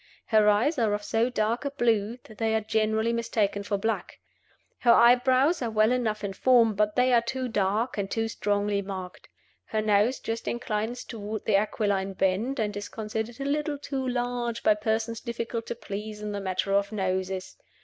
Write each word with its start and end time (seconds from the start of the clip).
Her 0.25 0.49
eyes 0.49 0.79
are 0.79 0.95
of 0.95 1.03
so 1.03 1.29
dark 1.29 1.63
a 1.63 1.69
blue 1.69 2.17
that 2.23 2.39
they 2.39 2.55
are 2.55 2.61
generally 2.61 3.13
mistaken 3.13 3.61
for 3.61 3.77
black. 3.77 4.17
Her 4.79 4.91
eyebrows 4.91 5.61
are 5.61 5.69
well 5.69 5.91
enough 5.91 6.23
in 6.23 6.33
form, 6.33 6.73
but 6.73 6.95
they 6.95 7.13
are 7.13 7.21
too 7.21 7.47
dark 7.47 7.99
and 7.99 8.09
too 8.09 8.27
strongly 8.27 8.81
marked. 8.81 9.29
Her 9.65 9.79
nose 9.79 10.19
just 10.19 10.47
inclines 10.47 11.03
toward 11.03 11.45
the 11.45 11.55
aquiline 11.55 12.13
bend, 12.13 12.59
and 12.59 12.75
is 12.75 12.89
considered 12.89 13.39
a 13.39 13.45
little 13.45 13.77
too 13.77 14.07
large 14.07 14.63
by 14.63 14.73
persons 14.73 15.21
difficult 15.21 15.67
to 15.67 15.75
please 15.75 16.19
in 16.19 16.31
the 16.31 16.41
matter 16.41 16.73
of 16.73 16.91
noses. 16.91 17.55